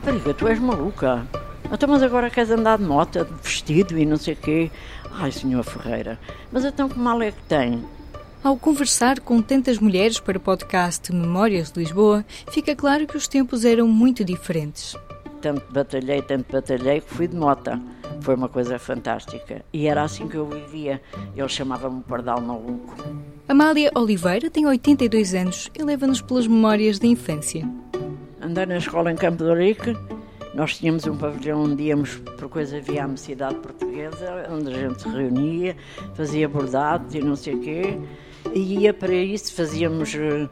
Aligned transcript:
rapariga, 0.00 0.32
tu 0.34 0.48
és 0.48 0.58
maluca. 0.58 1.26
Então, 1.70 1.88
mas 1.88 2.02
agora 2.02 2.30
queres 2.30 2.50
andar 2.50 2.78
de 2.78 2.84
moto, 2.84 3.24
de 3.24 3.32
vestido 3.42 3.98
e 3.98 4.06
não 4.06 4.16
sei 4.16 4.34
o 4.34 4.36
quê. 4.36 4.70
Ai, 5.12 5.30
senhor 5.30 5.62
Ferreira, 5.62 6.18
mas 6.50 6.64
então 6.64 6.88
que 6.88 6.98
mal 6.98 7.20
é 7.20 7.30
que 7.30 7.42
tem? 7.42 7.84
Ao 8.42 8.56
conversar 8.56 9.20
com 9.20 9.42
tantas 9.42 9.78
mulheres 9.78 10.18
para 10.18 10.38
o 10.38 10.40
podcast 10.40 11.12
Memórias 11.12 11.70
de 11.70 11.80
Lisboa, 11.80 12.24
fica 12.50 12.74
claro 12.74 13.06
que 13.06 13.16
os 13.16 13.28
tempos 13.28 13.64
eram 13.64 13.86
muito 13.86 14.24
diferentes. 14.24 14.96
Tanto 15.42 15.70
batalhei, 15.70 16.22
tanto 16.22 16.50
batalhei 16.50 17.00
que 17.00 17.14
fui 17.14 17.28
de 17.28 17.36
mota. 17.36 17.80
Foi 18.22 18.34
uma 18.34 18.48
coisa 18.48 18.78
fantástica. 18.78 19.62
E 19.72 19.86
era 19.86 20.02
assim 20.02 20.28
que 20.28 20.36
eu 20.36 20.46
vivia. 20.46 21.00
Ele 21.36 21.48
chamava-me 21.48 22.02
Pardal 22.02 22.40
Maluco. 22.40 22.94
Amália 23.48 23.90
Oliveira 23.94 24.50
tem 24.50 24.66
82 24.66 25.34
anos 25.34 25.70
e 25.78 25.82
leva-nos 25.82 26.20
pelas 26.20 26.46
memórias 26.46 26.98
da 26.98 27.06
infância. 27.06 27.66
Andei 28.50 28.66
na 28.66 28.78
escola 28.78 29.12
em 29.12 29.14
Campo 29.14 29.44
de 29.44 29.54
Rique. 29.54 29.96
Nós 30.54 30.76
tínhamos 30.76 31.06
um 31.06 31.16
pavilhão 31.16 31.62
onde 31.62 31.84
íamos, 31.84 32.16
por 32.36 32.48
coisa 32.48 32.78
havia 32.78 33.04
a 33.04 33.06
Mocidade 33.06 33.54
Portuguesa, 33.60 34.48
onde 34.50 34.74
a 34.74 34.88
gente 34.88 35.02
se 35.02 35.08
reunia, 35.08 35.76
fazia 36.14 36.48
bordados 36.48 37.14
e 37.14 37.20
não 37.20 37.36
sei 37.36 37.54
o 37.54 37.60
quê. 37.60 37.96
E 38.52 38.80
ia 38.80 38.92
para 38.92 39.14
isso, 39.14 39.54
fazíamos 39.54 40.12
uh, 40.14 40.50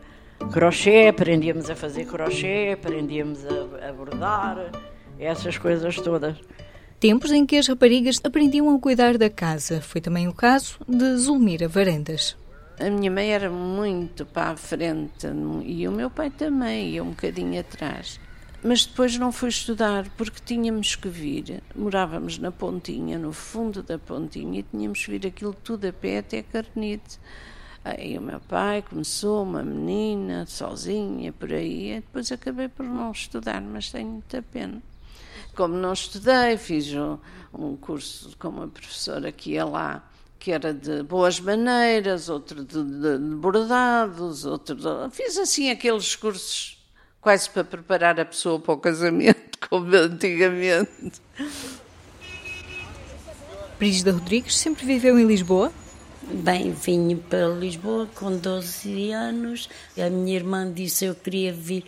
crochê, 0.53 1.09
aprendíamos 1.09 1.69
a 1.69 1.75
fazer 1.75 2.07
crochê, 2.07 2.71
aprendíamos 2.73 3.41
a, 3.45 3.89
a 3.89 3.93
bordar, 3.93 4.71
essas 5.19 5.59
coisas 5.59 5.97
todas. 5.97 6.37
Tempos 7.01 7.33
em 7.33 7.45
que 7.45 7.57
as 7.57 7.67
raparigas 7.67 8.21
aprendiam 8.23 8.73
a 8.73 8.79
cuidar 8.79 9.19
da 9.19 9.29
casa. 9.29 9.81
Foi 9.81 10.01
também 10.01 10.29
o 10.29 10.33
caso 10.33 10.79
de 10.87 11.17
Zulmira 11.17 11.67
Varandas. 11.67 12.37
A 12.81 12.89
minha 12.91 13.11
mãe 13.11 13.33
era 13.33 13.51
muito 13.51 14.25
para 14.25 14.53
a 14.53 14.57
frente 14.57 15.27
e 15.65 15.89
o 15.89 15.91
meu 15.91 16.09
pai 16.09 16.31
também, 16.31 16.91
ia 16.91 17.03
um 17.03 17.11
bocadinho 17.11 17.59
atrás. 17.59 18.21
Mas 18.63 18.87
depois 18.87 19.19
não 19.19 19.33
fui 19.33 19.49
estudar 19.49 20.09
porque 20.11 20.41
tínhamos 20.45 20.95
que 20.95 21.09
vir. 21.09 21.61
Morávamos 21.75 22.39
na 22.39 22.53
Pontinha, 22.53 23.19
no 23.19 23.33
fundo 23.33 23.83
da 23.83 23.99
Pontinha, 23.99 24.61
e 24.61 24.63
tínhamos 24.63 25.05
que 25.05 25.11
vir 25.11 25.27
aquilo 25.27 25.55
tudo 25.55 25.89
a 25.89 25.93
pé 25.93 26.19
até 26.19 26.41
Carnite. 26.41 27.19
Aí 27.85 28.17
o 28.17 28.23
meu 28.23 28.39
pai 28.39 28.83
começou, 28.83 29.43
uma 29.43 29.65
menina, 29.65 30.47
sozinha, 30.47 31.33
por 31.33 31.53
aí, 31.53 31.91
e 31.91 31.95
depois 31.97 32.31
acabei 32.31 32.69
por 32.69 32.87
não 32.87 33.11
estudar, 33.11 33.61
mas 33.61 33.91
tenho 33.91 34.09
muita 34.09 34.41
pena. 34.41 34.81
Como 35.57 35.75
não 35.75 35.93
estudei, 35.93 36.57
fiz 36.57 36.95
um, 36.95 37.19
um 37.53 37.77
curso 37.77 38.37
com 38.39 38.51
uma 38.51 38.69
professora 38.69 39.33
que 39.33 39.55
ia 39.55 39.65
lá 39.65 40.09
que 40.39 40.53
era 40.53 40.73
de 40.73 41.03
boas 41.03 41.41
maneiras, 41.41 42.29
outro 42.29 42.65
de, 42.65 42.83
de, 42.83 43.19
de 43.19 43.35
bordados, 43.37 44.45
outro 44.45 44.77
de, 44.77 45.15
fiz 45.15 45.37
assim 45.37 45.71
aqueles 45.71 46.15
cursos 46.15 46.79
quase 47.21 47.51
para 47.51 47.65
preparar 47.65 48.19
a 48.21 48.25
pessoa 48.25 48.59
para 48.61 48.75
o 48.75 48.79
casamento, 48.79 49.59
como 49.69 49.95
antigamente. 49.95 51.21
Brígida 53.79 54.13
Rodrigues 54.13 54.57
sempre 54.57 54.87
viveu 54.87 55.19
em 55.19 55.27
Lisboa? 55.27 55.73
Bem, 56.23 56.73
vim 56.73 57.17
para 57.17 57.47
Lisboa 57.49 58.09
com 58.15 58.37
12 58.37 59.13
anos. 59.13 59.69
A 59.97 60.11
minha 60.11 60.37
irmã 60.37 60.71
disse 60.71 61.05
que 61.05 61.11
eu 61.11 61.15
queria 61.15 61.53
vir 61.53 61.85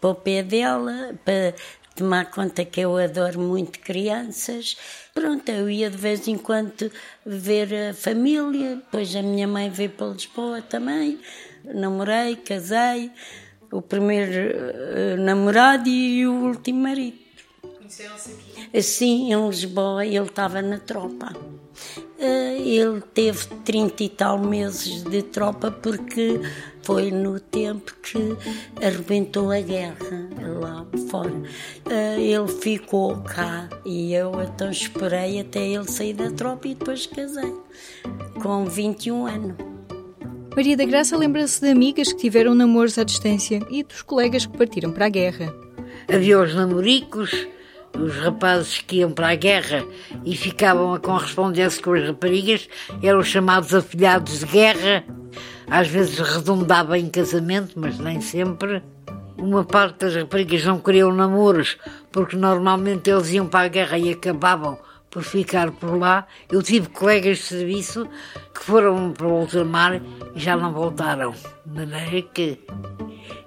para 0.00 0.10
o 0.10 0.14
pé 0.14 0.42
dela, 0.42 1.14
para 1.24 1.54
tomar 2.02 2.32
conta 2.32 2.64
que 2.64 2.80
eu 2.80 2.96
adoro 2.96 3.38
muito 3.38 3.78
crianças. 3.78 4.76
Pronto, 5.14 5.48
eu 5.48 5.70
ia 5.70 5.88
de 5.88 5.96
vez 5.96 6.26
em 6.26 6.36
quando 6.36 6.90
ver 7.24 7.72
a 7.72 7.94
família, 7.94 8.74
depois 8.74 9.14
a 9.14 9.22
minha 9.22 9.46
mãe 9.46 9.70
veio 9.70 9.90
para 9.90 10.08
Lisboa 10.08 10.60
também, 10.60 11.20
namorei, 11.64 12.34
casei, 12.34 13.08
o 13.70 13.80
primeiro 13.80 14.32
uh, 14.32 15.16
namorado 15.16 15.88
e 15.88 16.26
o 16.26 16.48
último 16.48 16.80
marido. 16.80 17.21
Conheceram-se 17.92 18.30
aqui? 18.30 18.82
Sim, 18.82 19.32
em 19.32 19.48
Lisboa, 19.48 20.06
ele 20.06 20.24
estava 20.24 20.62
na 20.62 20.78
tropa. 20.78 21.36
Uh, 22.18 22.62
ele 22.64 23.02
teve 23.12 23.46
30 23.64 24.02
e 24.02 24.08
tal 24.08 24.38
meses 24.38 25.02
de 25.02 25.22
tropa 25.22 25.70
porque 25.70 26.40
foi 26.82 27.10
no 27.10 27.38
tempo 27.40 27.94
que 28.02 28.36
arrebentou 28.82 29.50
a 29.50 29.60
guerra 29.60 30.28
lá 30.60 30.86
fora. 31.10 31.32
Uh, 31.32 32.18
ele 32.18 32.48
ficou 32.48 33.20
cá 33.22 33.68
e 33.84 34.14
eu 34.14 34.32
então 34.42 34.70
esperei 34.70 35.40
até 35.40 35.66
ele 35.66 35.90
sair 35.90 36.14
da 36.14 36.30
tropa 36.30 36.68
e 36.68 36.74
depois 36.74 37.06
casei, 37.06 37.54
com 38.40 38.64
21 38.64 39.26
anos. 39.26 39.56
Maria 40.54 40.76
da 40.76 40.84
Graça 40.84 41.16
lembra-se 41.16 41.60
de 41.60 41.68
amigas 41.68 42.12
que 42.12 42.20
tiveram 42.20 42.54
namoros 42.54 42.96
à 42.96 43.04
distância 43.04 43.60
e 43.70 43.82
dos 43.82 44.02
colegas 44.02 44.46
que 44.46 44.56
partiram 44.56 44.92
para 44.92 45.06
a 45.06 45.10
guerra. 45.10 45.52
Havia 46.08 46.40
os 46.40 46.54
namoricos, 46.54 47.30
os 47.98 48.16
rapazes 48.16 48.80
que 48.80 48.96
iam 48.96 49.12
para 49.12 49.30
a 49.30 49.34
guerra 49.34 49.84
e 50.24 50.36
ficavam 50.36 50.94
a 50.94 51.00
correspondência 51.00 51.82
com 51.82 51.92
as 51.92 52.06
raparigas, 52.06 52.68
eram 53.02 53.22
chamados 53.22 53.74
afilhados 53.74 54.40
de 54.40 54.46
guerra. 54.46 55.04
Às 55.68 55.88
vezes 55.88 56.18
redundava 56.18 56.98
em 56.98 57.08
casamento, 57.08 57.78
mas 57.78 57.98
nem 57.98 58.20
sempre. 58.20 58.82
Uma 59.38 59.64
parte 59.64 60.00
das 60.00 60.14
raparigas 60.14 60.64
não 60.64 60.78
queriam 60.78 61.12
namoros, 61.12 61.76
porque 62.10 62.36
normalmente 62.36 63.10
eles 63.10 63.30
iam 63.30 63.46
para 63.46 63.66
a 63.66 63.68
guerra 63.68 63.98
e 63.98 64.10
acabavam 64.10 64.78
por 65.10 65.22
ficar 65.22 65.70
por 65.70 65.98
lá. 65.98 66.26
Eu 66.50 66.62
tive 66.62 66.88
colegas 66.88 67.38
de 67.38 67.44
serviço 67.44 68.08
que 68.54 68.64
foram 68.64 69.12
para 69.12 69.26
o 69.26 69.40
ultramar 69.40 70.00
e 70.34 70.40
já 70.40 70.56
não 70.56 70.72
voltaram. 70.72 71.34
De 71.66 71.86
maneira 71.86 72.22
que 72.34 72.58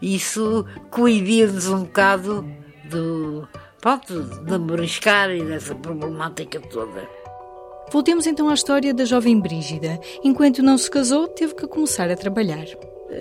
isso 0.02 0.66
coibia-nos 0.92 1.68
um 1.68 1.84
bocado 1.84 2.46
do, 2.90 3.48
pronto, 3.86 4.24
de 4.24 4.58
moriscar 4.58 5.30
e 5.30 5.46
dessa 5.46 5.76
problemática 5.76 6.60
toda. 6.60 7.08
Voltemos 7.92 8.26
então 8.26 8.50
à 8.50 8.56
história 8.56 8.92
da 8.92 9.06
jovem 9.06 9.40
Brígida. 9.40 10.00
Enquanto 10.24 10.64
não 10.64 10.76
se 10.76 10.90
casou, 10.90 11.28
teve 11.28 11.54
que 11.54 11.68
começar 11.68 12.10
a 12.10 12.16
trabalhar. 12.16 12.66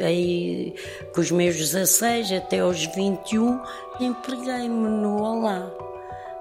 Aí, 0.00 0.74
com 1.14 1.20
os 1.20 1.30
meus 1.30 1.56
16 1.56 2.32
até 2.32 2.60
aos 2.60 2.82
21, 2.86 3.60
empreguei-me 4.00 4.88
no 4.88 5.20
Olá. 5.20 5.70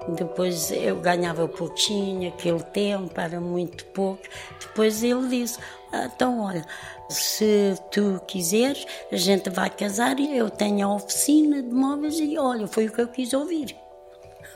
Depois 0.08 0.70
eu 0.70 0.96
ganhava 0.96 1.46
pouquinho, 1.46 2.28
aquele 2.28 2.62
tempo 2.62 3.20
era 3.20 3.38
muito 3.38 3.84
pouco. 3.86 4.22
Depois 4.58 5.02
ele 5.02 5.28
disse: 5.28 5.58
ah, 5.92 6.10
Então, 6.14 6.40
olha, 6.40 6.64
se 7.10 7.74
tu 7.90 8.18
quiseres, 8.26 8.86
a 9.12 9.16
gente 9.16 9.50
vai 9.50 9.68
casar 9.68 10.18
e 10.18 10.34
eu 10.34 10.48
tenho 10.48 10.88
a 10.88 10.94
oficina 10.94 11.62
de 11.62 11.74
móveis. 11.74 12.18
E 12.18 12.38
olha, 12.38 12.66
foi 12.66 12.86
o 12.86 12.92
que 12.92 13.02
eu 13.02 13.08
quis 13.08 13.34
ouvir. 13.34 13.83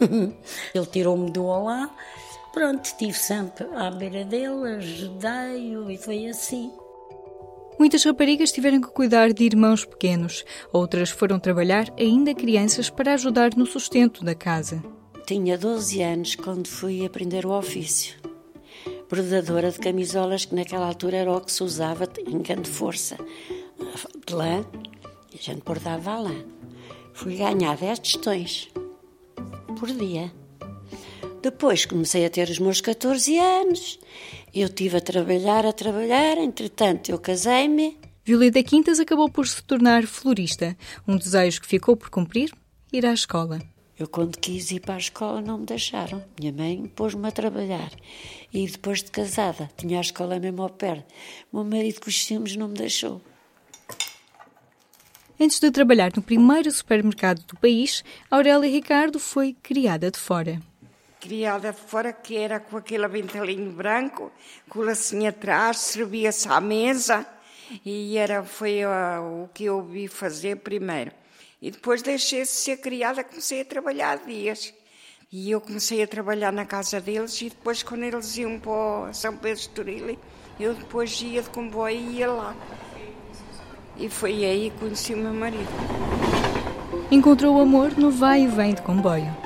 ele 0.74 0.86
tirou-me 0.86 1.30
do 1.30 1.44
Olá. 1.44 1.94
Pronto, 2.52 2.84
estive 2.84 3.12
sempre 3.12 3.66
à 3.74 3.90
beira 3.90 4.24
dele, 4.24 4.76
ajudei-o 4.76 5.90
e 5.90 5.98
foi 5.98 6.26
assim. 6.26 6.72
Muitas 7.78 8.02
raparigas 8.04 8.50
tiveram 8.50 8.80
que 8.80 8.88
cuidar 8.88 9.32
de 9.32 9.44
irmãos 9.44 9.84
pequenos, 9.84 10.44
outras 10.72 11.10
foram 11.10 11.38
trabalhar 11.38 11.92
ainda 11.96 12.34
crianças 12.34 12.90
para 12.90 13.14
ajudar 13.14 13.54
no 13.54 13.66
sustento 13.66 14.24
da 14.24 14.34
casa. 14.34 14.82
Tinha 15.26 15.56
12 15.56 16.02
anos 16.02 16.34
quando 16.34 16.66
fui 16.66 17.06
aprender 17.06 17.46
o 17.46 17.56
ofício. 17.56 18.16
Bordadora 19.08 19.70
de 19.70 19.78
camisolas, 19.78 20.44
que 20.44 20.54
naquela 20.54 20.86
altura 20.86 21.18
era 21.18 21.32
o 21.32 21.40
que 21.40 21.52
se 21.52 21.62
usava 21.62 22.08
em 22.26 22.42
grande 22.42 22.68
força. 22.68 23.16
De 24.26 24.34
lã, 24.34 24.64
e 25.32 25.38
a 25.38 25.42
gente 25.42 25.62
bordava 25.62 26.10
a 26.10 26.18
lã. 26.18 26.44
Fui 27.12 27.36
ganhar 27.36 27.76
10 27.76 27.98
tostões 28.00 28.68
por 29.78 29.90
dia. 29.90 30.32
Depois 31.40 31.86
comecei 31.86 32.26
a 32.26 32.30
ter 32.30 32.48
os 32.50 32.58
meus 32.58 32.80
14 32.80 33.38
anos. 33.38 33.98
Eu 34.52 34.68
tive 34.68 34.96
a 34.96 35.00
trabalhar, 35.00 35.64
a 35.64 35.72
trabalhar, 35.72 36.36
entretanto 36.36 37.10
eu 37.10 37.18
casei-me. 37.18 37.96
Violeta 38.24 38.62
Quintas 38.62 39.00
acabou 39.00 39.30
por 39.30 39.46
se 39.46 39.62
tornar 39.62 40.06
florista, 40.06 40.76
um 41.06 41.16
desejo 41.16 41.60
que 41.60 41.66
ficou 41.66 41.96
por 41.96 42.10
cumprir, 42.10 42.52
ir 42.92 43.06
à 43.06 43.12
escola. 43.12 43.60
Eu, 43.98 44.06
quando 44.06 44.38
quis 44.38 44.70
ir 44.70 44.80
para 44.80 44.94
a 44.94 44.98
escola, 44.98 45.40
não 45.40 45.58
me 45.58 45.66
deixaram. 45.66 46.22
Minha 46.38 46.52
mãe 46.52 46.86
pôs-me 46.94 47.26
a 47.26 47.32
trabalhar. 47.32 47.90
E 48.52 48.66
depois 48.66 49.02
de 49.02 49.10
casada, 49.10 49.68
tinha 49.76 49.98
a 49.98 50.00
escola 50.00 50.38
mesmo 50.38 50.62
ao 50.62 50.70
pé. 50.70 51.04
O 51.52 51.56
meu 51.56 51.64
marido 51.64 52.00
com 52.00 52.08
os 52.08 52.20
filmes 52.20 52.54
não 52.54 52.68
me 52.68 52.74
deixou. 52.74 53.20
Antes 55.40 55.60
de 55.60 55.70
trabalhar 55.70 56.12
no 56.16 56.22
primeiro 56.22 56.70
supermercado 56.70 57.40
do 57.46 57.56
país, 57.56 58.02
Aurélia 58.30 58.70
Ricardo 58.70 59.20
foi 59.20 59.56
criada 59.62 60.10
de 60.10 60.18
fora 60.18 60.60
criada 61.20 61.72
fora, 61.72 62.12
que 62.12 62.36
era 62.36 62.60
com 62.60 62.76
aquele 62.76 63.04
aventalhinho 63.04 63.70
branco, 63.72 64.30
com 64.68 64.78
o 64.78 64.84
lacinho 64.84 65.28
atrás, 65.28 65.78
servia-se 65.78 66.48
à 66.48 66.60
mesa, 66.60 67.26
e 67.84 68.16
era, 68.16 68.42
foi 68.44 68.84
uh, 68.84 69.44
o 69.44 69.48
que 69.52 69.64
eu 69.64 69.82
vi 69.82 70.08
fazer 70.08 70.56
primeiro. 70.56 71.12
E 71.60 71.70
depois 71.70 72.02
deixei 72.02 72.42
de 72.42 72.48
ser 72.48 72.78
criada, 72.78 73.24
comecei 73.24 73.60
a 73.62 73.64
trabalhar 73.64 74.18
dias. 74.24 74.72
E 75.30 75.50
eu 75.50 75.60
comecei 75.60 76.02
a 76.02 76.06
trabalhar 76.06 76.52
na 76.52 76.64
casa 76.64 77.00
deles, 77.00 77.40
e 77.42 77.50
depois, 77.50 77.82
quando 77.82 78.04
eles 78.04 78.36
iam 78.38 78.58
para 78.58 79.12
São 79.12 79.36
Pedro 79.36 79.60
de 79.60 79.68
Turili, 79.70 80.18
eu 80.58 80.72
depois 80.72 81.20
ia 81.20 81.42
de 81.42 81.50
comboio 81.50 81.96
e 81.96 82.18
ia 82.18 82.30
lá. 82.30 82.56
E 83.98 84.08
foi 84.08 84.44
aí 84.44 84.70
que 84.70 84.78
conheci 84.78 85.12
o 85.12 85.16
meu 85.16 85.34
marido. 85.34 85.68
Encontrou 87.10 87.56
o 87.56 87.60
amor 87.60 87.96
no 87.98 88.10
vai 88.10 88.42
e 88.42 88.46
vem 88.46 88.72
de 88.72 88.82
comboio. 88.82 89.36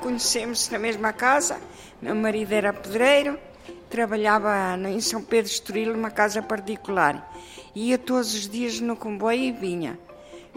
Conhecemos-se 0.00 0.72
na 0.72 0.78
mesma 0.78 1.12
casa, 1.12 1.60
meu 2.02 2.14
marido 2.14 2.52
era 2.52 2.72
pedreiro, 2.72 3.38
trabalhava 3.88 4.76
em 4.88 5.00
São 5.00 5.22
Pedro 5.22 5.52
Estoril, 5.52 5.92
numa 5.92 6.10
casa 6.10 6.42
particular. 6.42 7.32
Ia 7.74 7.98
todos 7.98 8.34
os 8.34 8.48
dias 8.48 8.80
no 8.80 8.96
comboio 8.96 9.42
e 9.42 9.52
vinha. 9.52 9.98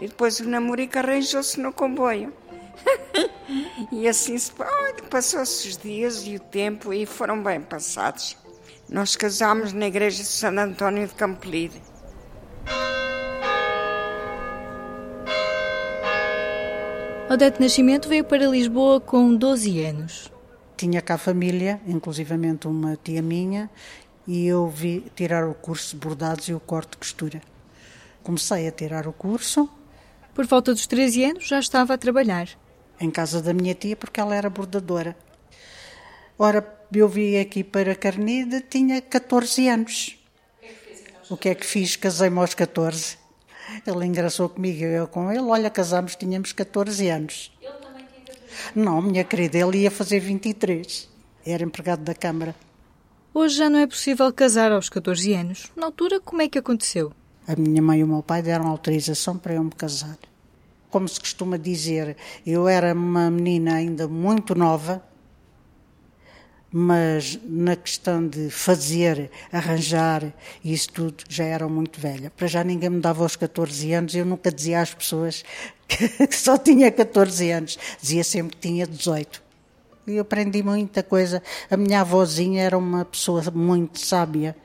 E 0.00 0.08
depois 0.08 0.40
o 0.40 0.48
namorico 0.48 0.98
arranjou-se 0.98 1.60
no 1.60 1.72
comboio. 1.72 2.32
e 3.92 4.08
assim 4.08 4.36
se 4.36 4.50
passou-se 5.08 5.68
os 5.68 5.76
dias 5.76 6.26
e 6.26 6.36
o 6.36 6.40
tempo 6.40 6.92
e 6.92 7.06
foram 7.06 7.40
bem 7.40 7.60
passados. 7.60 8.36
Nós 8.88 9.14
casámos 9.14 9.72
na 9.72 9.86
igreja 9.86 10.22
de 10.22 10.28
Santo 10.28 10.58
António 10.58 11.06
de 11.06 11.14
Campolide. 11.14 11.93
Odete 17.34 17.60
Nascimento 17.60 18.08
veio 18.08 18.22
para 18.22 18.46
Lisboa 18.46 19.00
com 19.00 19.34
12 19.34 19.84
anos. 19.84 20.30
Tinha 20.76 21.02
cá 21.02 21.18
família, 21.18 21.80
inclusivamente 21.84 22.68
uma 22.68 22.96
tia 22.96 23.20
minha, 23.20 23.68
e 24.24 24.46
eu 24.46 24.68
vi 24.68 25.10
tirar 25.16 25.44
o 25.48 25.52
curso 25.52 25.96
de 25.96 26.00
bordados 26.00 26.48
e 26.48 26.54
o 26.54 26.60
corte 26.60 26.92
de 26.92 26.98
costura. 26.98 27.42
Comecei 28.22 28.68
a 28.68 28.70
tirar 28.70 29.08
o 29.08 29.12
curso. 29.12 29.68
Por 30.32 30.46
volta 30.46 30.72
dos 30.72 30.86
13 30.86 31.24
anos 31.24 31.48
já 31.48 31.58
estava 31.58 31.94
a 31.94 31.98
trabalhar. 31.98 32.48
Em 33.00 33.10
casa 33.10 33.42
da 33.42 33.52
minha 33.52 33.74
tia, 33.74 33.96
porque 33.96 34.20
ela 34.20 34.36
era 34.36 34.48
bordadora. 34.48 35.16
Ora, 36.38 36.64
eu 36.94 37.08
vim 37.08 37.38
aqui 37.38 37.64
para 37.64 37.96
Carnide, 37.96 38.60
tinha 38.60 39.02
14 39.02 39.66
anos. 39.66 40.16
O 41.28 41.36
que 41.36 41.48
é 41.48 41.54
que 41.56 41.66
fiz? 41.66 41.96
Casei-me 41.96 42.38
aos 42.38 42.54
14. 42.54 43.23
Ele 43.86 44.06
engraçou 44.06 44.48
comigo, 44.48 44.84
eu 44.84 45.06
com 45.06 45.30
ele. 45.30 45.40
Olha, 45.40 45.70
casámos, 45.70 46.16
tínhamos 46.16 46.52
14 46.52 47.08
anos. 47.08 47.52
Ele 47.60 47.72
também 47.72 48.06
tinha 48.06 48.36
14 48.36 48.72
Não, 48.74 49.02
minha 49.02 49.24
querida, 49.24 49.58
ele 49.58 49.78
ia 49.78 49.90
fazer 49.90 50.20
23. 50.20 51.08
Era 51.46 51.62
empregado 51.64 52.02
da 52.02 52.14
Câmara. 52.14 52.54
Hoje 53.32 53.56
já 53.56 53.68
não 53.68 53.80
é 53.80 53.86
possível 53.86 54.32
casar 54.32 54.70
aos 54.70 54.88
14 54.88 55.32
anos. 55.34 55.70
Na 55.76 55.86
altura, 55.86 56.20
como 56.20 56.40
é 56.40 56.48
que 56.48 56.58
aconteceu? 56.58 57.12
A 57.46 57.56
minha 57.56 57.82
mãe 57.82 58.00
e 58.00 58.04
o 58.04 58.06
meu 58.06 58.22
pai 58.22 58.40
deram 58.42 58.68
autorização 58.68 59.36
para 59.36 59.54
eu 59.54 59.64
me 59.64 59.72
casar. 59.72 60.16
Como 60.88 61.08
se 61.08 61.18
costuma 61.18 61.58
dizer, 61.58 62.16
eu 62.46 62.68
era 62.68 62.94
uma 62.94 63.30
menina 63.30 63.74
ainda 63.74 64.06
muito 64.06 64.54
nova, 64.54 65.02
mas 66.76 67.38
na 67.44 67.76
questão 67.76 68.26
de 68.26 68.50
fazer, 68.50 69.30
arranjar, 69.52 70.34
isso 70.64 70.92
tudo, 70.92 71.22
já 71.28 71.44
era 71.44 71.68
muito 71.68 72.00
velha. 72.00 72.32
Para 72.36 72.48
já 72.48 72.64
ninguém 72.64 72.90
me 72.90 73.00
dava 73.00 73.22
aos 73.22 73.36
14 73.36 73.92
anos, 73.92 74.12
eu 74.16 74.26
nunca 74.26 74.50
dizia 74.50 74.80
às 74.80 74.92
pessoas 74.92 75.44
que 75.86 76.34
só 76.36 76.58
tinha 76.58 76.90
14 76.90 77.48
anos, 77.52 77.78
dizia 78.02 78.24
sempre 78.24 78.56
que 78.56 78.68
tinha 78.68 78.88
18. 78.88 79.40
E 80.08 80.18
aprendi 80.18 80.64
muita 80.64 81.04
coisa. 81.04 81.40
A 81.70 81.76
minha 81.76 82.00
avózinha 82.00 82.64
era 82.64 82.76
uma 82.76 83.04
pessoa 83.04 83.40
muito 83.54 84.00
sábia, 84.00 84.56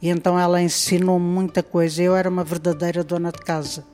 e 0.00 0.08
então 0.08 0.38
ela 0.38 0.62
ensinou-me 0.62 1.26
muita 1.26 1.64
coisa. 1.64 2.00
Eu 2.00 2.14
era 2.14 2.30
uma 2.30 2.44
verdadeira 2.44 3.02
dona 3.02 3.32
de 3.32 3.40
casa. 3.40 3.84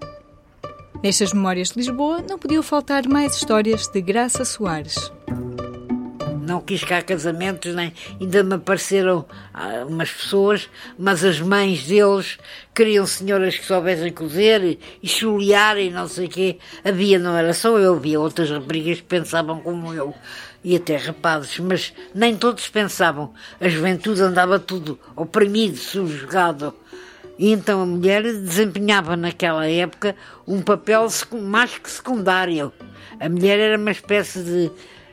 Nestas 1.02 1.32
memórias 1.32 1.70
de 1.70 1.78
Lisboa 1.78 2.22
não 2.28 2.38
podiam 2.38 2.62
faltar 2.62 3.08
mais 3.08 3.34
histórias 3.34 3.88
de 3.88 4.02
Graça 4.02 4.44
Soares 4.44 5.10
não 6.46 6.60
quis 6.60 6.84
cá 6.84 7.02
casamentos, 7.02 7.74
nem 7.74 7.92
ainda 8.20 8.42
me 8.42 8.54
apareceram 8.54 9.26
ah, 9.52 9.84
umas 9.86 10.10
pessoas, 10.10 10.70
mas 10.98 11.24
as 11.24 11.40
mães 11.40 11.86
deles 11.86 12.38
queriam 12.74 13.04
senhoras 13.06 13.58
que 13.58 13.64
soubessem 13.64 14.12
cozer 14.12 14.62
e, 14.62 14.78
e 15.02 15.08
chulear 15.08 15.78
e 15.78 15.90
não 15.90 16.06
sei 16.06 16.26
o 16.26 16.30
quê. 16.30 16.58
Havia, 16.84 17.18
não 17.18 17.36
era 17.36 17.52
só 17.52 17.76
eu, 17.78 17.94
havia 17.94 18.20
outras 18.20 18.50
raparigas 18.50 18.98
que 18.98 19.06
pensavam 19.06 19.60
como 19.60 19.92
eu 19.92 20.14
e 20.62 20.74
até 20.74 20.96
rapazes, 20.96 21.58
mas 21.60 21.92
nem 22.14 22.36
todos 22.36 22.68
pensavam. 22.68 23.32
A 23.60 23.68
juventude 23.68 24.20
andava 24.22 24.58
tudo 24.58 24.98
oprimido, 25.14 25.76
subjugado. 25.76 26.74
E 27.38 27.52
então 27.52 27.82
a 27.82 27.86
mulher 27.86 28.22
desempenhava 28.22 29.16
naquela 29.16 29.68
época 29.68 30.16
um 30.46 30.62
papel 30.62 31.06
mais 31.42 31.76
que 31.78 31.90
secundário. 31.90 32.72
A 33.20 33.28
mulher 33.28 33.58
era 33.58 33.78
uma 33.78 33.90
espécie 33.90 34.42
de 34.42 34.70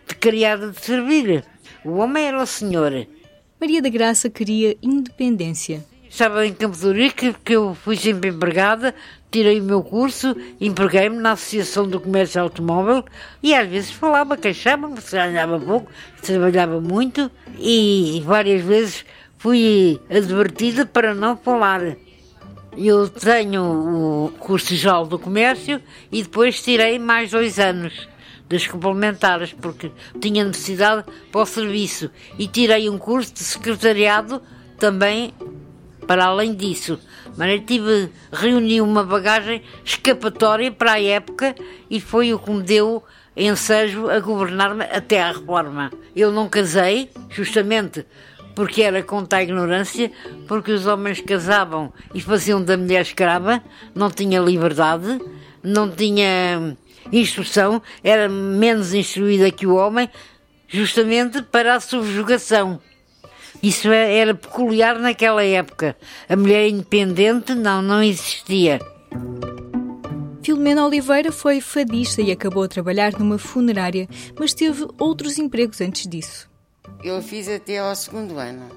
de 0.08 0.16
criada 0.16 0.70
de 0.70 0.80
servir. 0.80 1.44
O 1.84 1.98
homem 1.98 2.26
era 2.26 2.42
o 2.42 2.46
senhor. 2.46 3.08
Maria 3.60 3.82
da 3.82 3.90
Graça 3.90 4.30
queria 4.30 4.76
independência. 4.82 5.86
Estava 6.10 6.46
em 6.46 6.54
Campo 6.54 6.78
de 6.78 6.86
Urique, 6.86 7.36
que 7.44 7.54
eu 7.54 7.74
fui 7.74 7.96
sempre 7.96 8.30
empregada, 8.30 8.94
tirei 9.32 9.60
o 9.60 9.64
meu 9.64 9.82
curso, 9.82 10.36
empreguei-me 10.62 11.18
na 11.18 11.32
Associação 11.32 11.88
do 11.88 12.00
Comércio 12.00 12.40
Automóvel 12.40 13.04
e 13.42 13.56
às 13.56 13.68
vezes 13.68 13.92
falava, 13.92 14.38
queixava-me, 14.38 15.02
se 15.02 15.16
ganhava 15.16 15.60
pouco, 15.60 15.92
trabalhava 16.22 16.80
muito 16.80 17.32
e 17.58 18.22
várias 18.26 18.62
vezes 18.62 19.06
fui 19.40 20.00
advertida 20.08 20.86
para 20.86 21.16
não 21.16 21.36
falar. 21.36 21.98
Eu 22.78 23.10
tenho 23.10 23.64
o 23.64 24.32
curso 24.38 24.76
geral 24.76 25.08
do 25.08 25.18
comércio 25.18 25.82
e 26.12 26.22
depois 26.22 26.62
tirei 26.62 27.00
mais 27.00 27.32
dois 27.32 27.58
anos 27.60 28.08
das 28.54 28.68
complementares, 28.68 29.52
porque 29.52 29.92
tinha 30.22 30.46
necessidade 30.46 31.04
para 31.32 31.42
o 31.42 31.46
serviço. 31.46 32.10
E 32.38 32.48
tirei 32.48 32.90
um 32.90 32.98
curso 32.98 33.34
de 33.34 33.40
secretariado 33.40 34.42
também 34.78 35.34
para 36.08 36.26
além 36.26 36.54
disso. 36.54 37.00
Mas 37.36 37.62
tive, 37.66 38.10
reuni 38.32 38.80
uma 38.80 39.04
bagagem 39.04 39.64
escapatória 39.84 40.72
para 40.72 40.94
a 40.94 41.02
época 41.02 41.56
e 41.90 42.00
foi 42.00 42.34
o 42.34 42.40
que 42.40 42.52
me 42.52 42.62
deu 42.62 43.04
ensejo 43.36 44.10
a 44.10 44.20
governar-me 44.20 44.84
até 44.84 45.22
à 45.22 45.32
reforma. 45.32 45.92
Eu 46.16 46.32
não 46.32 46.48
casei, 46.48 47.10
justamente 47.30 48.06
porque 48.54 48.84
era 48.84 49.02
contra 49.02 49.40
a 49.40 49.44
ignorância, 49.44 50.12
porque 50.48 50.72
os 50.72 50.86
homens 50.86 51.20
casavam 51.20 51.92
e 52.14 52.22
faziam 52.22 52.64
da 52.64 52.78
mulher 52.78 53.02
escrava, 53.02 53.64
não 53.96 54.12
tinha 54.12 54.40
liberdade, 54.40 55.20
não 55.64 55.90
tinha 55.90 56.78
instrução, 57.12 57.82
era 58.04 58.30
menos 58.30 58.94
instruída 58.94 59.52
que 59.52 59.68
o 59.68 59.76
homem, 59.76 60.10
justamente 60.68 61.42
para 61.42 61.76
a 61.76 61.80
subjugação. 61.80 62.80
Isso 63.62 63.90
é, 63.92 64.18
era 64.18 64.36
peculiar 64.36 65.00
naquela 65.00 65.44
época. 65.44 65.96
A 66.28 66.36
mulher 66.36 66.68
independente 66.68 67.56
não, 67.56 67.82
não 67.82 68.04
existia. 68.04 68.80
Filomena 70.44 70.86
Oliveira 70.86 71.32
foi 71.32 71.62
fadista 71.62 72.22
e 72.22 72.30
acabou 72.30 72.64
a 72.64 72.68
trabalhar 72.68 73.14
numa 73.14 73.38
funerária, 73.38 74.10
mas 74.38 74.54
teve 74.54 74.86
outros 75.00 75.38
empregos 75.38 75.80
antes 75.80 76.06
disso. 76.06 76.52
Eu 77.02 77.22
fiz 77.22 77.48
até 77.48 77.80
ao 77.80 77.96
segundo 77.96 78.38
ano. 78.38 78.70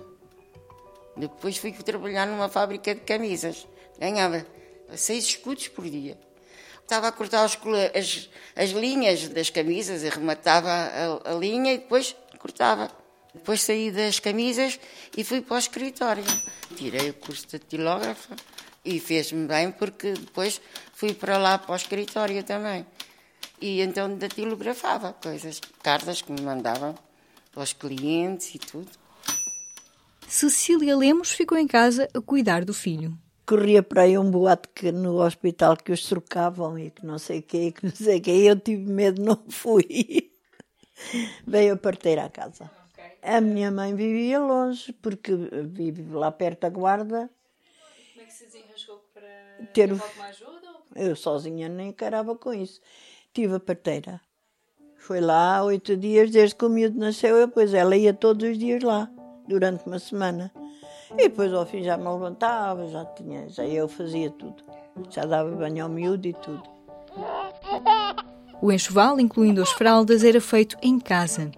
Depois 1.17 1.57
fui 1.57 1.73
trabalhar 1.73 2.27
numa 2.27 2.49
fábrica 2.49 2.95
de 2.95 3.01
camisas. 3.01 3.67
Ganhava 3.99 4.47
seis 4.95 5.25
escudos 5.25 5.67
por 5.67 5.85
dia. 5.85 6.17
Estava 6.87 7.09
a 7.09 7.13
cortar 7.13 7.45
as, 7.45 7.59
as 8.55 8.71
linhas 8.71 9.29
das 9.31 9.51
camisas, 9.51 10.05
arrematava 10.05 10.71
a, 10.71 11.33
a 11.33 11.35
linha 11.35 11.73
e 11.75 11.79
depois 11.79 12.15
cortava. 12.39 12.89
Depois 13.35 13.61
saí 13.61 13.91
das 13.91 14.21
camisas 14.21 14.79
e 15.17 15.25
fui 15.25 15.41
para 15.41 15.57
o 15.57 15.59
escritório. 15.59 16.23
Tirei 16.77 17.11
o 17.11 17.15
curso 17.15 17.45
de 17.49 17.59
tilógrafa 17.59 18.37
e 18.85 19.01
fez-me 19.01 19.49
bem 19.49 19.73
porque 19.73 20.13
depois 20.13 20.61
fui 20.93 21.13
para 21.13 21.37
lá 21.39 21.59
para 21.59 21.73
o 21.73 21.77
escritório 21.77 22.41
também. 22.45 22.87
E 23.61 23.81
então 23.81 24.17
datilografava 24.17 25.13
coisas, 25.13 25.61
cartas 25.83 26.23
que 26.23 26.31
me 26.31 26.41
mandavam 26.41 26.95
para 27.51 27.65
os 27.65 27.73
clientes 27.73 28.55
e 28.55 28.61
tudo. 28.61 28.93
Cecília 30.29 30.97
Lemos 30.97 31.33
ficou 31.33 31.59
em 31.59 31.67
casa 31.67 32.09
a 32.15 32.21
cuidar 32.21 32.65
do 32.65 32.73
filho 32.73 33.19
corria 33.47 33.83
para 33.83 34.03
aí 34.03 34.19
um 34.19 34.31
boato 34.31 34.69
que 34.71 34.91
no 34.91 35.23
hospital 35.23 35.77
que 35.77 35.93
os 35.93 36.05
trocavam 36.05 36.79
e 36.79 36.91
que 36.91 37.07
não 37.07 37.19
sei 37.19 37.39
o 37.39 37.43
quê, 37.43 37.73
que 37.73 37.87
não 37.87 37.95
sei 37.95 38.19
o 38.19 38.21
quê. 38.21 38.31
Eu 38.31 38.59
tive 38.59 38.91
medo, 38.91 39.23
não 39.23 39.41
fui. 39.49 40.33
Veio 41.47 41.75
a 41.75 41.77
parteira 41.77 42.25
à 42.25 42.29
casa. 42.29 42.71
A 43.23 43.41
minha 43.41 43.71
mãe 43.71 43.95
vivia 43.95 44.39
longe, 44.39 44.93
porque 44.93 45.33
vive 45.65 46.03
lá 46.13 46.31
perto 46.31 46.61
da 46.61 46.69
guarda. 46.69 47.31
Como 48.13 48.23
é 48.23 48.25
que 48.25 48.33
se 48.33 48.47
desenrascou 48.47 49.05
para 49.13 49.67
ter 49.73 49.91
alguma 49.91 50.27
ajuda? 50.27 50.77
Eu 50.95 51.15
sozinha 51.15 51.69
nem 51.69 51.89
encarava 51.89 52.35
com 52.37 52.53
isso. 52.53 52.81
Tive 53.33 53.57
a 53.57 53.61
parteira. 53.61 54.21
Foi 54.97 55.21
lá 55.21 55.63
oito 55.65 55.97
dias 55.97 56.31
desde 56.31 56.57
que 56.57 56.65
o 56.65 56.69
miúdo 56.69 56.99
nasceu, 56.99 57.47
depois 57.47 57.75
ela 57.75 57.97
ia 57.97 58.15
todos 58.15 58.49
os 58.49 58.59
dias 58.59 58.83
lá, 58.83 59.11
durante 59.47 59.87
uma 59.87 59.99
semana. 59.99 60.53
E 61.13 61.29
depois 61.29 61.53
ao 61.53 61.65
fim 61.65 61.83
já 61.83 61.97
me 61.97 62.09
levantava, 62.09 62.87
já 62.89 63.05
tinha, 63.05 63.49
já 63.49 63.65
eu 63.65 63.89
fazia 63.89 64.31
tudo. 64.31 64.63
Já 65.11 65.25
dava 65.25 65.51
banho 65.51 65.85
ao 65.85 65.91
miúdo 65.91 66.27
e 66.27 66.33
tudo. 66.33 66.63
O 68.61 68.73
enxoval, 68.73 69.21
incluindo 69.21 69.63
as 69.63 69.71
fraldas, 69.71 70.25
era 70.25 70.41
feito 70.41 70.77
em 70.83 70.99
casa. 70.99 71.51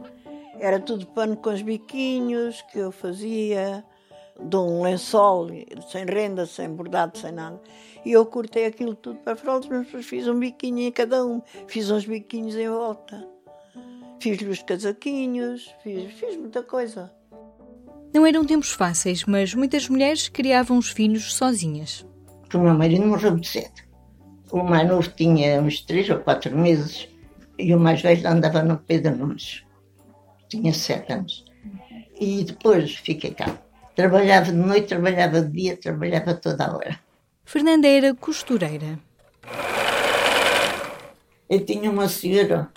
Era 0.59 0.81
tudo 0.81 1.07
pano 1.07 1.37
com 1.37 1.50
os 1.50 1.62
biquinhos 1.62 2.62
que 2.62 2.78
eu 2.78 2.90
fazia, 2.90 3.85
de 4.40 4.57
um 4.57 4.83
lençol, 4.83 5.49
sem 5.88 6.05
renda, 6.05 6.45
sem 6.47 6.69
bordado, 6.69 7.17
sem 7.17 7.33
nada. 7.33 7.61
E 8.05 8.12
eu 8.12 8.26
cortei 8.26 8.67
aquilo 8.67 8.95
tudo 8.95 9.19
para 9.21 9.37
fraldas, 9.37 9.69
mas 9.69 9.87
depois 9.87 10.07
fiz 10.07 10.26
um 10.26 10.38
biquinho 10.38 10.81
em 10.81 10.93
cada 10.93 11.25
um. 11.25 11.40
Fiz 11.67 11.90
uns 11.90 12.05
biquinhos 12.05 12.57
em 12.57 12.69
volta. 12.69 13.26
Fiz-lhe 14.21 14.49
os 14.49 14.62
casaquinhos, 14.62 15.73
fiz, 15.83 16.12
fiz 16.14 16.37
muita 16.37 16.62
coisa. 16.62 17.12
Não 18.12 18.26
eram 18.26 18.44
tempos 18.44 18.70
fáceis, 18.70 19.24
mas 19.24 19.54
muitas 19.54 19.88
mulheres 19.88 20.28
criavam 20.28 20.78
os 20.78 20.88
filhos 20.88 21.34
sozinhas. 21.34 22.06
O 22.52 22.58
meu 22.58 22.74
marido 22.74 23.06
morreu 23.06 23.32
muito 23.32 23.46
cedo. 23.46 23.82
O 24.50 24.62
mais 24.62 24.88
novo 24.88 25.08
tinha 25.10 25.60
uns 25.60 25.82
três 25.82 26.08
ou 26.08 26.18
quatro 26.18 26.56
meses 26.56 27.08
e 27.58 27.74
o 27.74 27.78
mais 27.78 28.00
velho 28.00 28.26
andava 28.26 28.62
no 28.62 28.78
Pedro 28.78 29.14
Nunes. 29.14 29.62
Tinha 30.48 30.72
sete 30.72 31.12
anos. 31.12 31.44
E 32.18 32.44
depois 32.44 32.94
fiquei 32.96 33.32
cá. 33.32 33.58
Trabalhava 33.94 34.46
de 34.46 34.56
noite, 34.56 34.88
trabalhava 34.88 35.42
de 35.42 35.50
dia, 35.50 35.76
trabalhava 35.76 36.32
toda 36.32 36.64
a 36.64 36.76
hora. 36.76 37.00
Fernanda 37.44 37.86
era 37.86 38.14
costureira. 38.14 38.98
Eu 41.48 41.64
tinha 41.64 41.90
uma 41.90 42.08
senhora, 42.08 42.70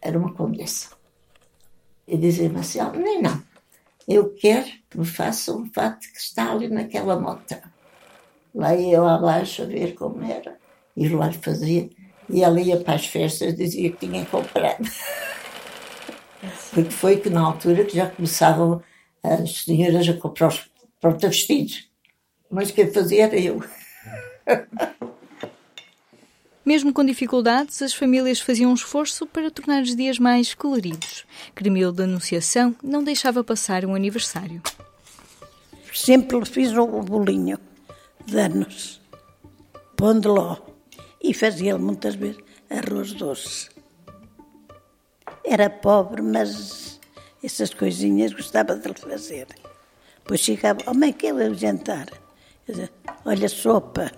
era 0.00 0.18
uma 0.18 0.32
condessa. 0.32 0.90
E 2.06 2.16
dizia-me 2.16 2.60
assim: 2.60 2.80
oh, 2.80 2.90
nem 2.90 3.22
não, 3.22 3.42
eu 4.06 4.34
quero 4.34 4.66
que 4.90 4.98
me 4.98 5.04
faça 5.04 5.52
um 5.52 5.66
fato 5.72 6.00
que 6.00 6.18
está 6.18 6.52
ali 6.52 6.68
naquela 6.68 7.18
moto. 7.18 7.56
Lá 8.54 8.74
ia 8.74 8.96
eu 8.96 9.06
abaixo 9.06 9.62
a 9.62 9.66
ver 9.66 9.94
como 9.94 10.22
era. 10.22 10.56
E 10.96 11.08
lá 11.08 11.32
fazia. 11.32 11.88
E 12.28 12.42
ela 12.42 12.60
ia 12.60 12.78
para 12.78 12.94
as 12.94 13.06
festas, 13.06 13.54
dizia 13.54 13.90
que 13.90 14.06
tinha 14.06 14.24
comprado. 14.26 14.84
Porque 16.72 16.90
foi 16.90 17.16
que 17.16 17.30
na 17.30 17.40
altura 17.40 17.84
que 17.84 17.96
já 17.96 18.08
começavam 18.08 18.82
as 19.22 19.64
senhoras 19.64 20.08
a 20.08 20.14
comprar 20.14 20.48
os 20.48 20.70
pronto-vestidos. 21.00 21.90
Mas 22.50 22.70
quem 22.70 22.90
fazia 22.90 23.24
era 23.24 23.36
eu. 23.36 23.62
Mesmo 26.64 26.94
com 26.94 27.04
dificuldades, 27.04 27.82
as 27.82 27.92
famílias 27.92 28.40
faziam 28.40 28.70
um 28.70 28.74
esforço 28.74 29.26
para 29.26 29.50
tornar 29.50 29.82
os 29.82 29.94
dias 29.94 30.18
mais 30.18 30.54
coloridos. 30.54 31.26
Cremil 31.54 31.92
da 31.92 32.04
Anunciação 32.04 32.74
não 32.82 33.04
deixava 33.04 33.44
passar 33.44 33.84
um 33.84 33.94
aniversário. 33.94 34.62
Sempre 35.92 36.44
fiz 36.46 36.72
o 36.72 36.86
bolinho 36.86 37.58
de 38.24 38.38
anos, 38.38 39.00
pão 39.94 40.18
de 40.18 40.26
ló, 40.26 40.56
e 41.22 41.34
fazia 41.34 41.76
muitas 41.76 42.14
vezes 42.14 42.42
arroz 42.70 43.12
doce. 43.12 43.68
Era 45.44 45.68
pobre, 45.68 46.22
mas 46.22 46.98
essas 47.42 47.74
coisinhas 47.74 48.32
gostava 48.32 48.74
de 48.74 48.92
fazer. 48.94 49.46
Depois 50.18 50.40
chegava, 50.40 50.80
oh 50.86 50.94
mãe, 50.94 51.12
que 51.12 51.26
é 51.26 51.34
o 51.34 51.54
jantar? 51.54 52.08
Olha, 53.26 53.48
sopa. 53.48 54.10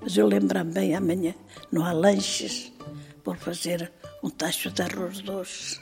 Mas 0.00 0.16
eu 0.16 0.26
lembro-me 0.26 0.72
bem 0.72 0.94
amanhã, 0.94 1.34
não 1.70 1.84
há 1.84 1.92
lanches, 1.92 2.72
vou 3.24 3.34
fazer 3.34 3.92
um 4.22 4.30
tacho 4.30 4.70
de 4.70 4.82
arroz 4.82 5.20
doce. 5.20 5.80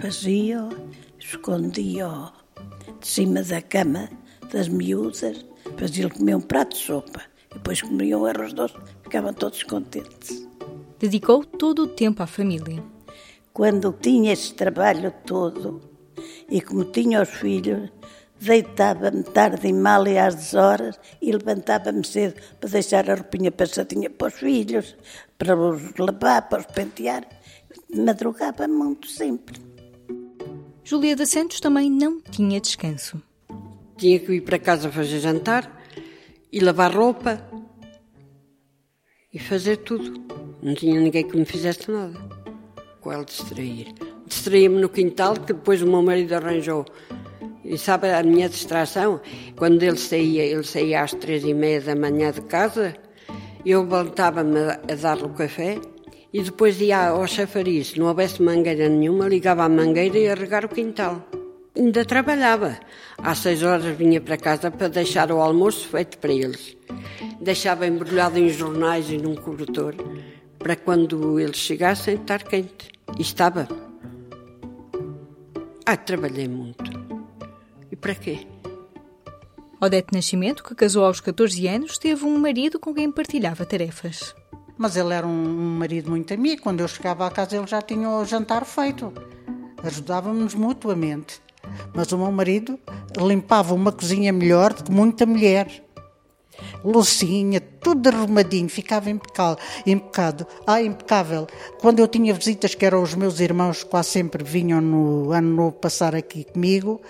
Fazia, 0.00 0.68
escondia 1.18 2.08
de 3.00 3.06
cima 3.06 3.42
da 3.42 3.60
cama 3.60 4.08
das 4.52 4.68
miúdas, 4.68 5.44
fazia-lhe 5.76 6.10
comer 6.10 6.36
um 6.36 6.40
prato 6.40 6.76
de 6.76 6.82
sopa. 6.82 7.22
E 7.50 7.54
depois 7.54 7.82
comiam 7.82 8.24
arroz 8.24 8.52
doce, 8.52 8.74
ficavam 9.02 9.34
todos 9.34 9.62
contentes. 9.62 10.46
Dedicou 10.98 11.44
todo 11.44 11.82
o 11.82 11.88
tempo 11.88 12.22
à 12.22 12.26
família. 12.26 12.82
Quando 13.52 13.92
tinha 13.92 14.32
esse 14.32 14.54
trabalho 14.54 15.12
todo 15.26 15.80
e 16.48 16.60
como 16.60 16.84
tinha 16.84 17.22
os 17.22 17.28
filhos, 17.28 17.90
deitava-me 18.40 19.22
tarde 19.22 19.68
e 19.68 19.72
mal 19.72 20.06
e 20.06 20.18
às 20.18 20.54
horas 20.54 20.98
e 21.20 21.32
levantava-me 21.32 22.04
cedo 22.04 22.40
para 22.60 22.70
deixar 22.70 23.10
a 23.10 23.14
roupinha 23.14 23.50
passadinha 23.50 24.10
para 24.10 24.28
os 24.28 24.34
filhos, 24.34 24.96
para 25.38 25.56
os 25.56 25.94
lavar, 25.98 26.48
para 26.48 26.60
os 26.60 26.66
pentear. 26.66 27.26
Madrugava 27.94 28.68
muito 28.68 29.08
sempre. 29.08 29.60
Julia 30.84 31.16
da 31.16 31.26
Santos 31.26 31.60
também 31.60 31.90
não 31.90 32.20
tinha 32.20 32.60
descanso. 32.60 33.20
Tinha 33.96 34.20
que 34.20 34.34
ir 34.34 34.40
para 34.42 34.58
casa 34.58 34.90
fazer 34.90 35.20
jantar 35.20 35.82
e 36.52 36.60
lavar 36.60 36.94
roupa 36.94 37.42
e 39.32 39.38
fazer 39.38 39.78
tudo. 39.78 40.14
Não 40.62 40.74
tinha 40.74 41.00
ninguém 41.00 41.26
que 41.26 41.36
me 41.36 41.44
fizesse 41.44 41.90
nada. 41.90 42.18
Com 43.00 43.12
ela 43.12 43.24
distrair. 43.24 43.94
Distraía-me 44.26 44.80
no 44.80 44.88
quintal, 44.88 45.34
que 45.34 45.52
depois 45.52 45.80
o 45.82 45.86
meu 45.86 46.02
marido 46.02 46.34
arranjou 46.34 46.84
e 47.68 47.76
sabe 47.76 48.10
a 48.10 48.22
minha 48.22 48.48
distração? 48.48 49.20
Quando 49.56 49.82
ele 49.82 49.96
saía, 49.96 50.44
ele 50.44 50.64
saía 50.64 51.02
às 51.02 51.12
três 51.12 51.44
e 51.44 51.52
meia 51.52 51.80
da 51.80 51.94
manhã 51.94 52.30
de 52.30 52.42
casa, 52.42 52.94
eu 53.64 53.84
voltava-me 53.84 54.58
a 54.60 54.94
dar-lhe 54.94 55.24
o 55.24 55.30
café 55.30 55.78
e 56.32 56.42
depois 56.42 56.80
ia 56.80 57.08
ao 57.08 57.26
chafariz. 57.26 57.88
Se 57.88 57.98
não 57.98 58.06
houvesse 58.06 58.42
mangueira 58.42 58.88
nenhuma, 58.88 59.28
ligava 59.28 59.64
a 59.64 59.68
mangueira 59.68 60.18
e 60.18 60.22
ia 60.22 60.34
regar 60.34 60.64
o 60.64 60.68
quintal. 60.68 61.26
Ainda 61.76 62.04
trabalhava. 62.04 62.78
Às 63.18 63.38
seis 63.38 63.62
horas 63.62 63.96
vinha 63.96 64.20
para 64.20 64.36
casa 64.36 64.70
para 64.70 64.88
deixar 64.88 65.30
o 65.32 65.40
almoço 65.40 65.88
feito 65.88 66.18
para 66.18 66.32
eles. 66.32 66.76
Deixava 67.40 67.86
embrulhado 67.86 68.38
em 68.38 68.48
jornais 68.48 69.10
e 69.10 69.18
num 69.18 69.34
cobertor 69.34 69.94
para 70.58 70.76
quando 70.76 71.38
eles 71.38 71.56
chegassem 71.56 72.14
estar 72.14 72.42
quente. 72.44 72.90
E 73.18 73.22
estava. 73.22 73.68
Ah, 75.84 75.96
trabalhei 75.96 76.48
muito. 76.48 77.05
E 77.96 77.98
para 77.98 78.14
quê? 78.14 78.46
Odete 79.80 80.12
Nascimento, 80.12 80.62
que 80.62 80.74
casou 80.74 81.06
aos 81.06 81.18
14 81.18 81.66
anos, 81.66 81.96
teve 81.96 82.26
um 82.26 82.38
marido 82.38 82.78
com 82.78 82.92
quem 82.92 83.10
partilhava 83.10 83.64
tarefas. 83.64 84.34
Mas 84.76 84.96
ele 84.96 85.14
era 85.14 85.26
um 85.26 85.78
marido 85.78 86.10
muito 86.10 86.34
amigo. 86.34 86.60
Quando 86.60 86.80
eu 86.80 86.88
chegava 86.88 87.26
à 87.26 87.30
casa, 87.30 87.56
ele 87.56 87.66
já 87.66 87.80
tinha 87.80 88.10
o 88.10 88.22
jantar 88.26 88.66
feito. 88.66 89.10
Ajudávamos 89.82 90.54
mutuamente. 90.54 91.40
Mas 91.94 92.12
o 92.12 92.18
meu 92.18 92.30
marido 92.30 92.78
limpava 93.16 93.72
uma 93.72 93.90
cozinha 93.90 94.30
melhor 94.30 94.74
do 94.74 94.84
que 94.84 94.92
muita 94.92 95.24
mulher. 95.24 95.82
Lucinha, 96.84 97.60
tudo 97.60 98.08
arrumadinho, 98.08 98.68
ficava 98.68 99.08
impecável. 99.08 99.64
impecado. 99.86 100.46
Ah, 100.66 100.82
impecável. 100.82 101.46
Quando 101.80 102.00
eu 102.00 102.08
tinha 102.08 102.34
visitas, 102.34 102.74
que 102.74 102.84
eram 102.84 103.02
os 103.02 103.14
meus 103.14 103.40
irmãos, 103.40 103.82
quase 103.82 104.10
sempre 104.10 104.44
vinham 104.44 104.82
no 104.82 105.32
ano 105.32 105.48
novo 105.48 105.72
passar 105.72 106.14
aqui 106.14 106.44
comigo, 106.44 107.00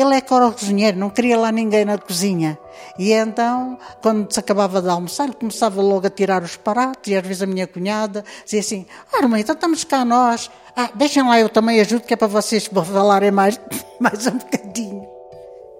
ele 0.00 0.14
é 0.14 0.20
que 0.20 0.32
era 0.32 0.46
o 0.46 0.52
cozinheiro, 0.52 0.98
não 0.98 1.10
queria 1.10 1.38
lá 1.38 1.52
ninguém 1.52 1.84
na 1.84 1.98
cozinha. 1.98 2.58
E 2.98 3.12
então, 3.12 3.78
quando 4.02 4.32
se 4.32 4.40
acabava 4.40 4.80
de 4.80 4.88
almoçar, 4.88 5.24
ele 5.24 5.34
começava 5.34 5.80
logo 5.80 6.06
a 6.06 6.10
tirar 6.10 6.42
os 6.42 6.56
pratos, 6.56 7.10
e 7.10 7.16
às 7.16 7.26
vezes 7.26 7.42
a 7.42 7.46
minha 7.46 7.66
cunhada 7.66 8.24
dizia 8.44 8.60
assim: 8.60 8.86
Ah, 9.12 9.26
mãe, 9.26 9.40
então 9.40 9.54
estamos 9.54 9.84
cá 9.84 10.04
nós. 10.04 10.50
Ah, 10.76 10.90
deixem 10.94 11.22
lá, 11.22 11.38
eu 11.38 11.48
também 11.48 11.80
ajudo, 11.80 12.02
que 12.02 12.14
é 12.14 12.16
para 12.16 12.28
vocês 12.28 12.66
falarem 12.66 13.30
mais, 13.30 13.60
mais 14.00 14.26
um 14.26 14.38
bocadinho. 14.38 15.10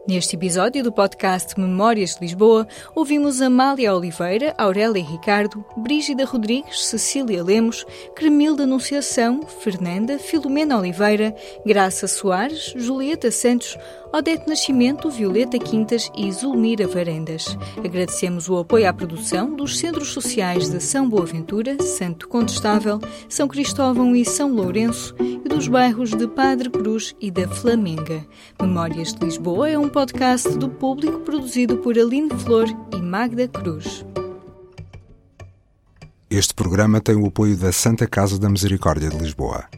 Neste 0.09 0.35
episódio 0.35 0.83
do 0.83 0.91
podcast 0.91 1.61
Memórias 1.61 2.15
de 2.15 2.23
Lisboa, 2.23 2.67
ouvimos 2.97 3.41
Amália 3.41 3.95
Oliveira, 3.95 4.55
Aurélia 4.59 5.05
Ricardo, 5.05 5.65
Brígida 5.77 6.25
Rodrigues, 6.25 6.87
Cecília 6.87 7.45
Lemos, 7.45 7.87
Cremilda 8.17 8.65
Anunciação, 8.65 9.43
Fernanda, 9.43 10.19
Filomena 10.19 10.79
Oliveira, 10.79 11.33
Graça 11.65 12.09
Soares, 12.09 12.73
Julieta 12.75 13.31
Santos, 13.31 13.79
Odete 14.13 14.49
Nascimento, 14.49 15.09
Violeta 15.09 15.57
Quintas 15.57 16.11
e 16.17 16.31
Zulmira 16.33 16.87
Varendas. 16.89 17.57
Agradecemos 17.79 18.49
o 18.49 18.59
apoio 18.59 18.89
à 18.89 18.93
produção 18.93 19.55
dos 19.55 19.79
Centros 19.79 20.09
Sociais 20.09 20.69
de 20.69 20.81
São 20.81 21.09
Boaventura, 21.09 21.81
Santo 21.81 22.29
Contestável, 22.29 22.99
São 23.29 23.47
Cristóvão 23.47 24.17
e 24.17 24.25
São 24.25 24.53
Lourenço 24.53 25.15
e 25.21 25.49
dos 25.49 25.69
bairros 25.69 26.11
de 26.11 26.27
Padre 26.27 26.71
Cruz 26.71 27.15
e 27.21 27.31
da 27.31 27.47
Flamenga. 27.47 28.27
Memórias 28.61 29.15
de 29.15 29.25
Lisboa 29.25 29.71
é 29.71 29.79
um 29.79 29.89
podcast 29.89 30.59
do 30.59 30.69
público 30.69 31.21
produzido 31.21 31.79
por 31.79 31.97
Aline 31.97 32.31
Flor 32.31 32.67
e 32.93 33.01
Magda 33.01 33.47
Cruz. 33.47 34.05
Este 36.29 36.53
programa 36.53 37.01
tem 37.01 37.15
o 37.15 37.27
apoio 37.27 37.57
da 37.57 37.73
Santa 37.73 38.09
Casa 38.09 38.41
da 38.41 38.49
Misericórdia 38.49 39.09
de 39.09 39.19
Lisboa. 39.19 39.69